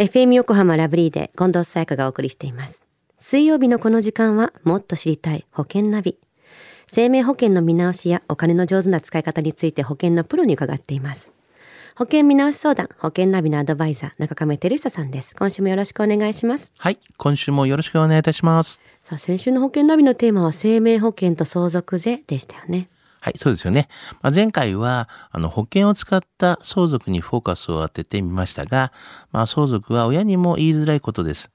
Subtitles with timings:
[0.00, 2.86] FM 横浜ラブリーで近藤沙耶香がお送りしています。
[3.18, 6.16] 水曜日のこの時間はもっと知りたい保険ナビ。
[6.86, 11.32] 生命保険の見直しやお金の上手な使い方について保険のプロに伺っています。
[11.96, 15.36] 保険見直し相談、保険ナビのアドバイザー、中亀照久さんです。
[15.36, 16.72] 今週もよろしくお願いします。
[16.78, 16.98] はい。
[17.18, 18.80] 今週もよろしくお願いいたします。
[19.04, 22.88] さあ、先週の保険ナビのテーマは生命保険と相続税でしたよね。
[23.20, 23.88] はい、そうですよね。
[24.22, 28.92] まあ、前回は、あの、保険を使った相続にフォーカスを当ててみましたが、
[29.30, 31.50] まあ、相続は親にも言いづらいことです。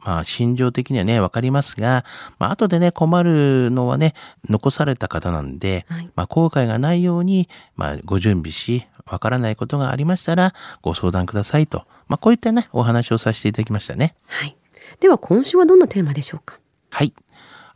[0.00, 2.04] まあ、心情的にはね、わかりますが、
[2.38, 4.14] まあ、後でね、困るのはね、
[4.48, 11.86] 残された方なんで、はいまあ、後悔がないように、まあ、ご準備し、わからないことがありましたら、ご相談くださいと。
[12.08, 14.16] まあ、こういったね、お話をさせていただきましたね。
[14.26, 14.56] はい。
[15.00, 16.58] では今週はどんなテーマでしょうか？
[16.90, 17.14] はい。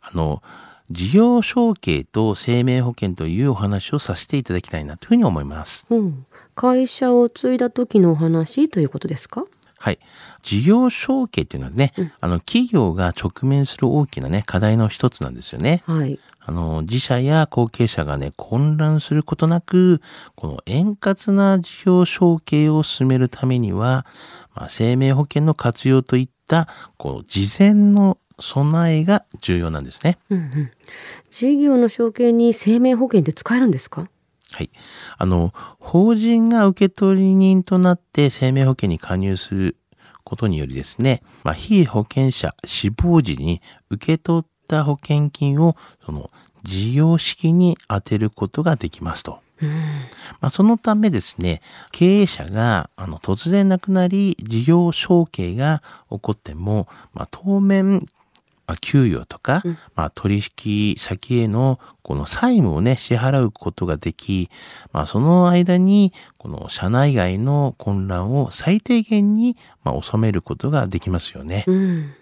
[0.01, 0.43] あの、
[0.91, 5.87] 事業承継と生命保険というお話をさせていただきたいなというふうに思います。
[5.89, 6.25] うん。
[6.53, 9.45] 会社を継いだ時のお話ということですか？
[9.79, 9.99] はい。
[10.43, 15.81] 事業承継っていうのはね、あの、企業が直面する大きなね、課題の一つなんですよね。
[15.87, 16.19] はい。
[16.39, 20.01] あの、自社や後継者がね、混乱することなく、
[20.35, 24.05] この円滑な事業承継を進めるためには、
[24.53, 30.17] まあ、生命保険の活用といった、こう、事前の備えが重要なんですね。
[30.29, 30.71] うんうん。
[31.29, 34.09] 事業の承継に生命保険って使えるんですか？
[34.51, 34.69] はい。
[35.17, 39.77] あの、法人が受取人となって生命保険に加入する
[40.23, 45.75] ことによりですね、まあ、非保険者死亡時に受け取った保険金を、
[46.05, 46.29] その、
[46.63, 49.39] 事業式に充てることができますと。
[49.61, 49.69] うん。
[50.41, 58.05] まあ、そのためですね、経営者があの突然亡くなり、事業承継が起こっても、まあ、当面、
[58.71, 59.63] まあ、給与とか、
[59.95, 64.49] まあ、取引先へのこの債務をね、支払うことができ、
[64.93, 71.65] まあ、その間に、この社内外の混乱を最低限に、まあ、収めることができますよね。
[71.67, 72.13] うん。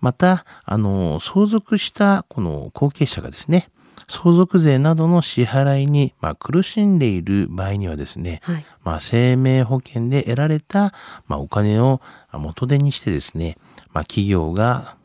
[0.00, 3.68] また、あの、相続したこの後継者がですね、
[4.08, 8.66] 相続税などの支払いに、まあ、苦しんでいる場合にはですね、はい。
[8.82, 10.92] まあ、生命保険で得られた、
[11.28, 12.00] まあ、お金を
[12.32, 13.56] 元手にしてですね、
[13.92, 14.96] まあ、企業が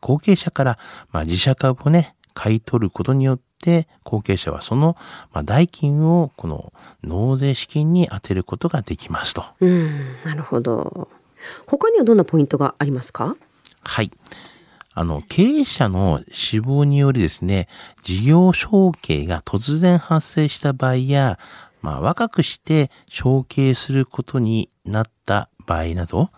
[0.00, 0.78] 後継者から、
[1.12, 4.96] まあ、自社株をね、買い取ることによって、後継者はその、
[5.32, 9.44] まあ、代金をこの納税資金に充てることができますと。
[9.60, 9.90] うん。
[10.24, 11.08] なるほど。
[11.66, 13.36] 他にはどんなポイントがありますか？
[13.82, 14.10] はい。
[14.94, 17.68] あの、経営者の死亡によりですね、
[18.02, 21.38] 事業承継が突然発生した場合や、
[21.82, 26.30] まあ、若くして承継することになった場合など、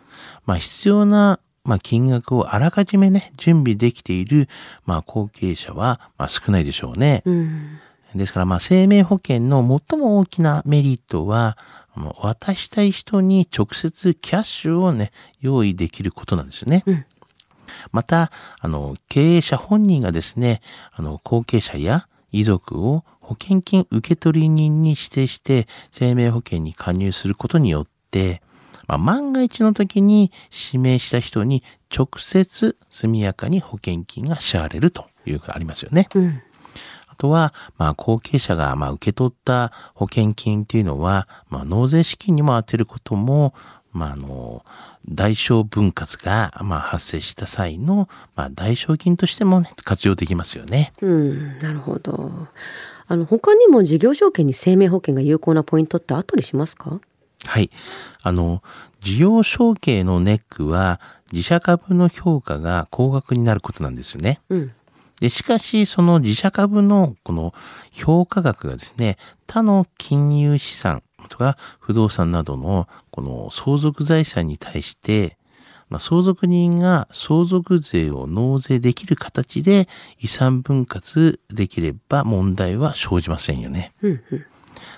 [0.44, 4.48] まあ、必要な、まあ、金額をあらかじめね、準備できている、
[4.86, 7.22] まあ、後継者は、まあ、少ないでしょうね。
[7.26, 7.78] うん。
[8.14, 11.58] ですから、まあ、生命保険の最も大きなメリットは、
[11.94, 16.84] まあ渡したい人に直接キャッシュをね、用意できることなんですよね。
[16.86, 17.04] うん
[17.92, 20.62] また、あの、経営者本人がですね、
[20.92, 28.42] あの、後継者や遺族を保険金受取人に指定して生命保険に加入することによって、
[28.88, 30.32] まあ、万が一の時に
[30.72, 31.62] 指名した人に
[31.96, 36.08] 直接速やかに保険金が支払われるというのがありますよね。
[36.14, 36.42] うん。
[37.08, 43.54] あとは、まあ、後継者が、まあ、受け取った保険金っていうのは、まあ、納税資金にも充てることも、
[43.92, 44.64] まあ、あの、
[45.08, 50.92] 代償分割が、まあ、発生した際の、まあ、代償金としても、ね、活用できますよね。
[51.00, 51.58] うん。
[51.58, 52.48] なるほど。
[53.06, 57.00] あの、他にも事業承継に生命保険が有効なポイントってあったりしますか？
[57.48, 57.70] はい。
[58.22, 58.62] あの、
[59.00, 61.00] 事業承継のネックは、
[61.32, 64.40] 自社株の評価が高額になることなんですよね。
[64.50, 64.72] うん。
[65.20, 67.54] で、しかし、その自社株のこの
[67.90, 69.16] 評価額がですね、
[69.46, 75.38] 他の金融資産とか不動産などのこの相続財産に対して、
[75.88, 79.88] まあ、相続人が相続税を納税できる形で
[80.20, 83.94] 遺産分割できれば問題は生じませんよね。
[84.02, 84.22] うん。
[84.30, 84.46] うん。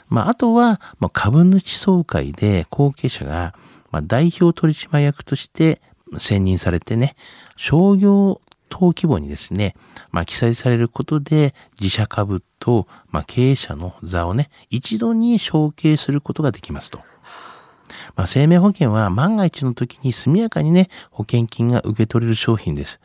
[0.08, 3.54] まあ、あとは、まあ、株主総会で後継者が、
[3.90, 5.80] まあ、代表取締役として
[6.18, 7.16] 選任されてね、
[7.56, 9.74] 商業等規模にですね、
[10.10, 17.00] まあ、記載されることで自社株と、まあ、経営者の座をね、一度に承継することができますと。
[18.16, 23.00] まあ、生命保険は万が一の時に速やかにね、保険金が受け取れる商品です。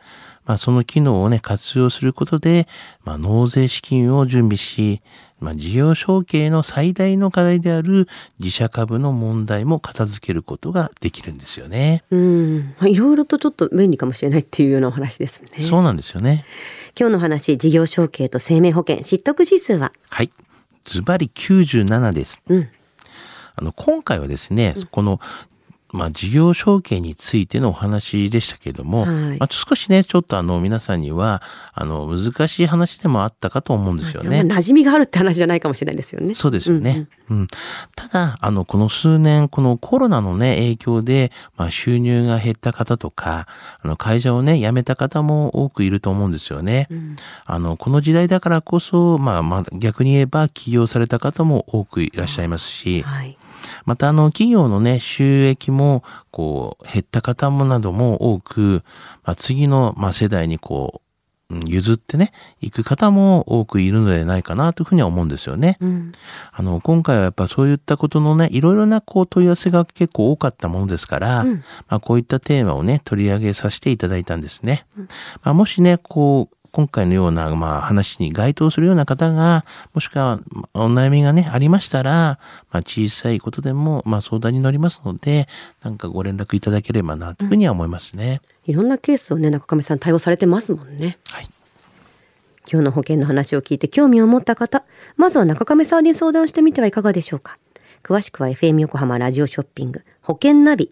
[0.46, 2.68] まあ、その機能をね、活用することで、
[3.04, 5.02] まあ、納税資金を準備し、
[5.40, 8.08] まあ、事業承継の最大の課題である
[8.40, 12.04] 自社株の問題も片付けることができるんですよね。
[12.12, 12.76] うん。
[12.84, 15.64] いろいろとちょっと便利かもしれないっていうようなお話ですね。
[15.64, 16.46] そうなんですよね。
[16.98, 19.92] 今日の話、事業承継と生命保険、知得指数は？
[20.10, 20.32] はい。
[20.84, 22.40] ズバリ97です。
[22.48, 22.70] うん。
[23.56, 25.20] あの、今回はですね、この、
[25.96, 31.42] まあ、事業承継についてのお話でしたけれども、はいまあ、少しね、ちょっとあの、皆さんには、
[31.74, 34.44] あの、難しい話でもあったかと思うんですよね。
[34.44, 36.34] まあ馴染みがあるって話じゃないかもしれないですよね。
[36.34, 37.08] そうですよね。
[37.30, 37.48] うん、
[37.96, 43.48] ただ、あの、この数年、このコロナのね、影響で、まあ、収入が減った方とか、
[43.82, 46.88] あの、会社をね、辞めた方も多くいると思うんですよね。
[46.92, 47.16] うん
[47.46, 53.38] あの、この時代だからこそ、まあ、まあ、逆に言えば起業された方も多くいらっしゃいますし、はい。
[53.86, 58.84] またあの企業のね、収益もこう減った方もなども多く、
[59.24, 61.02] まあ、次のまあ世代にこ
[61.50, 65.78] う、うん譲ってね、行く方も多くいるのではないかなというふうには思うんですよね。
[65.80, 66.12] うん。
[66.52, 71.54] あの、今回はやっぱそういったことのね、いろいろなこう問い合わせが結構多かったものですから、うん
[71.88, 74.88] まあこういったテーマをね、取り上げさせていただいたんですね。
[75.44, 79.64] まあもしね、こう、今回のような、まあ、話に該当するような方が、
[79.94, 82.38] もしくは、まあお悩みがね、ありましたら、
[82.70, 85.48] まあ、小さいことでも、まあ、相談に乗りますので、
[85.84, 88.42] なんかご連絡いただければな、というふうには思いますね。
[88.66, 91.18] いろんなケースをね、中亀さん対応されてますもんね。
[91.30, 91.48] はい。
[92.70, 94.84] 今日の保険の話を聞いて興味を持った方、
[95.16, 97.58] まずは中亀さんに相談してみてはいかがでしょうか。
[98.04, 100.92] 詳しくは FM 横浜ラジオショッピング保険ナビ